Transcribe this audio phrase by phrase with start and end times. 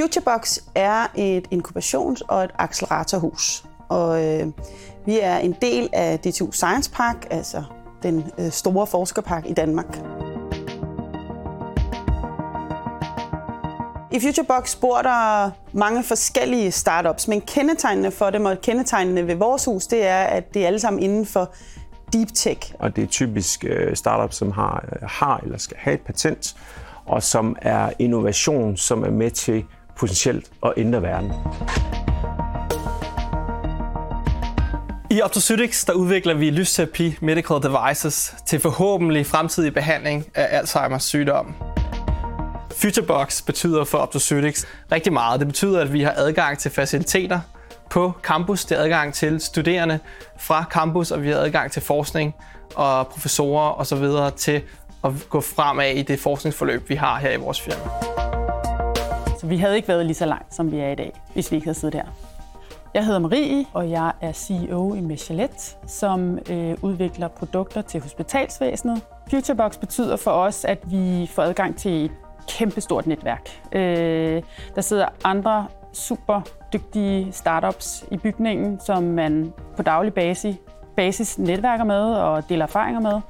[0.00, 3.64] Futurebox er et inkubations- og et acceleratorhus.
[3.88, 4.46] Og øh,
[5.06, 7.64] vi er en del af DTU Science Park, altså
[8.02, 9.98] den øh, store forskerpark i Danmark.
[14.12, 19.64] I Futurebox bor der mange forskellige startups, men kendetegnende for dem og kendetegnende ved vores
[19.64, 21.52] hus, det er, at det er alle sammen inden for
[22.12, 22.74] deep tech.
[22.78, 26.56] Og det er typisk øh, startups, som har, øh, har eller skal have et patent,
[27.06, 29.64] og som er innovation, som er med til
[29.98, 31.32] potentielt at ændre verden.
[35.10, 41.54] I Optocytics der udvikler vi lysterapi medical devices til forhåbentlig fremtidig behandling af Alzheimer's sygdom.
[42.76, 45.40] Futurebox betyder for Optocytics rigtig meget.
[45.40, 47.40] Det betyder, at vi har adgang til faciliteter
[47.90, 48.64] på campus.
[48.64, 49.98] Det er adgang til studerende
[50.38, 52.34] fra campus, og vi har adgang til forskning
[52.74, 54.32] og professorer osv.
[54.36, 54.62] til
[55.04, 58.37] at gå fremad i det forskningsforløb, vi har her i vores firma.
[59.38, 61.56] Så vi havde ikke været lige så langt, som vi er i dag, hvis vi
[61.56, 62.04] ikke havde siddet her.
[62.94, 69.02] Jeg hedder Marie, og jeg er CEO i Mechalet, som øh, udvikler produkter til hospitalsvæsenet.
[69.30, 72.10] Futurebox betyder for os, at vi får adgang til et
[72.48, 73.48] kæmpestort netværk.
[73.72, 74.42] Øh,
[74.74, 76.40] der sidder andre super
[76.72, 80.56] dygtige startups i bygningen, som man på daglig basis,
[80.96, 83.20] basis netværker med og deler erfaringer med.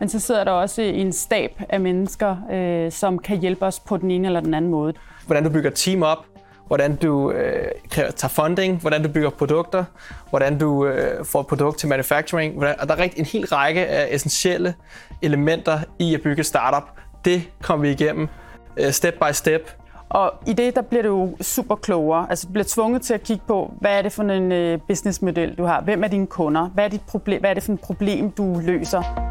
[0.00, 3.96] Men så sidder der også en stab af mennesker, øh, som kan hjælpe os på
[3.96, 4.94] den ene eller den anden måde.
[5.26, 6.18] Hvordan du bygger team op,
[6.66, 9.84] hvordan du øh, tager funding, hvordan du bygger produkter,
[10.30, 12.54] hvordan du øh, får et produkt til manufacturing.
[12.54, 14.74] Hvordan, og der er en hel række af essentielle
[15.22, 16.88] elementer i at bygge startup.
[17.24, 18.28] Det kommer vi igennem
[18.76, 19.70] øh, step by step.
[20.08, 22.26] Og i det, der bliver du super klogere.
[22.30, 25.54] Altså, du bliver tvunget til at kigge på, hvad er det for en øh, businessmodel,
[25.58, 25.80] du har?
[25.80, 26.66] Hvem er dine kunder?
[26.68, 29.25] Hvad er, dit problem, hvad er det for et problem, du løser?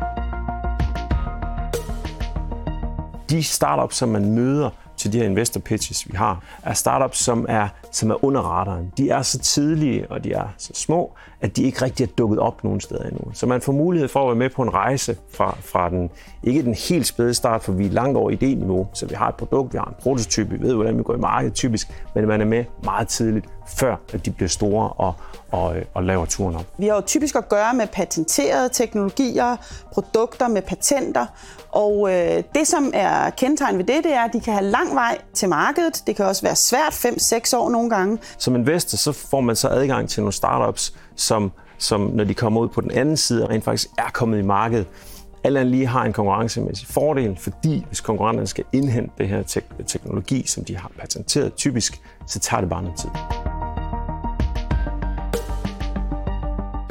[3.30, 7.46] De startups, som man møder til de her investor pitches, vi har, er startups, som
[7.50, 8.92] er, som er under radaren.
[8.98, 12.40] De er så tidlige, og de er så små, at de ikke rigtig er dukket
[12.40, 13.32] op nogen steder endnu.
[13.34, 16.10] Så man får mulighed for at være med på en rejse fra, fra den,
[16.44, 19.36] ikke den helt spæde start, for vi er langt over idéniveau, så vi har et
[19.36, 22.42] produkt, vi har en prototype, vi ved, hvordan vi går i markedet typisk, men man
[22.42, 23.46] er med meget tidligt,
[23.78, 25.14] før at de bliver store og,
[25.52, 26.66] og, og laver turen op.
[26.78, 29.56] Vi har jo typisk at gøre med patenterede teknologier,
[29.92, 31.26] produkter med patenter,
[31.72, 34.96] og øh, det, som er kendetegn ved det, det er, at de kan have lang
[34.96, 36.04] vej til markedet.
[36.08, 38.18] Det kan også være svært, 5-6 år nogle gange.
[38.38, 42.62] Som investor, så får man så adgang til nogle startups, som, som når de kommer
[42.62, 44.88] ud på den anden side, rent faktisk er kommet i markedet,
[45.44, 49.62] alt andet lige har en konkurrencemæssig fordel, fordi hvis konkurrenterne skal indhente det her te-
[49.88, 53.55] teknologi, som de har patenteret typisk, så tager det bare noget tid.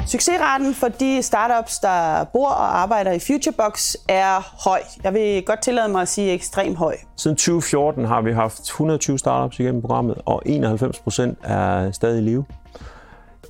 [0.07, 4.79] Succesraten for de startups, der bor og arbejder i Futurebox, er høj.
[5.03, 6.95] Jeg vil godt tillade mig at sige ekstremt høj.
[7.17, 12.21] Siden 2014 har vi haft 120 startups igennem programmet, og 91 procent er stadig i
[12.21, 12.45] live.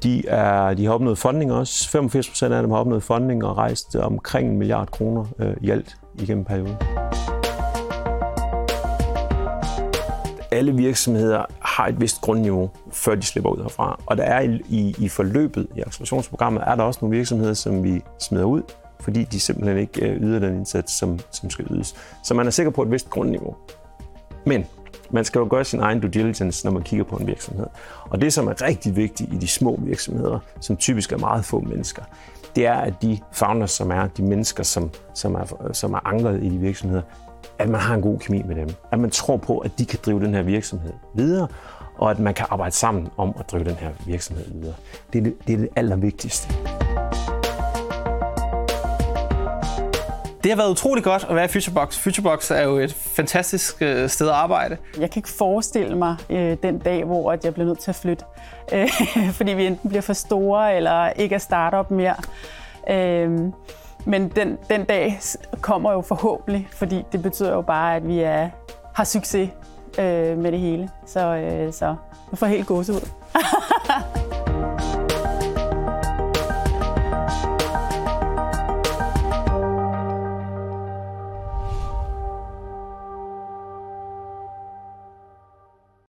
[0.03, 1.89] De, er, de har opnået funding også.
[1.89, 5.69] 85 procent af dem har opnået funding og rejst omkring en milliard kroner øh, i
[5.69, 6.75] alt igennem perioden.
[10.55, 13.99] Alle virksomheder har et vist grundniveau, før de slipper ud herfra.
[14.05, 17.83] Og der er i, i, i forløbet i accelerationsprogrammet, er der også nogle virksomheder, som
[17.83, 18.61] vi smider ud,
[18.99, 21.95] fordi de simpelthen ikke øh, yder den indsats, som, som skal ydes.
[22.23, 23.55] Så man er sikker på et vist grundniveau.
[24.45, 24.65] Men
[25.11, 27.65] man skal jo gøre sin egen due diligence, når man kigger på en virksomhed.
[28.09, 31.59] Og det, som er rigtig vigtigt i de små virksomheder, som typisk er meget få
[31.59, 32.03] mennesker,
[32.55, 36.43] det er, at de founders, som er de mennesker, som, som, er, som er ankret
[36.43, 37.01] i de virksomheder,
[37.59, 38.69] at man har en god kemi med dem.
[38.91, 41.47] At man tror på, at de kan drive den her virksomhed videre,
[41.97, 44.75] og at man kan arbejde sammen om at drive den her virksomhed videre.
[45.13, 46.53] Det er det, det, er det allervigtigste.
[50.45, 51.97] Det har været utrolig godt at være i Futurebox.
[51.97, 54.77] Futurebox er jo et fantastisk øh, sted at arbejde.
[54.99, 57.95] Jeg kan ikke forestille mig øh, den dag, hvor at jeg bliver nødt til at
[57.95, 58.25] flytte,
[58.73, 58.89] øh,
[59.37, 62.15] fordi vi enten bliver for store eller ikke er startup mere.
[62.89, 63.39] Øh,
[64.05, 65.19] men den, den dag
[65.61, 68.49] kommer jo forhåbentlig, fordi det betyder jo bare, at vi er,
[68.93, 69.49] har succes
[69.99, 70.89] øh, med det hele.
[71.05, 71.95] Så, øh, så
[72.31, 73.09] jeg får helt gåsehud.